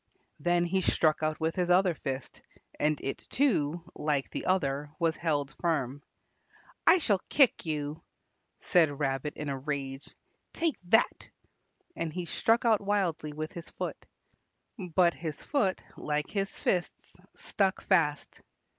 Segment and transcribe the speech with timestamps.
[0.39, 2.41] Then he struck out with his other fist,
[2.79, 6.01] and it too, like the other, was held firm.
[6.87, 8.01] "I shall kick you,"
[8.61, 10.09] said Rabbit in a rage.
[10.53, 11.29] "Take that,"
[11.95, 14.07] and he struck out wildly with his foot.
[14.79, 18.41] But his foot, like his fists, stuck fast.